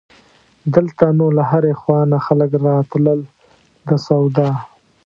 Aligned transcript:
دلته 0.73 1.05
نو 1.17 1.25
له 1.37 1.43
هرې 1.51 1.73
خوا 1.81 1.99
نه 2.11 2.17
خلک 2.25 2.51
راتلل 2.67 3.19
د 3.87 3.89
سودا. 4.05 4.49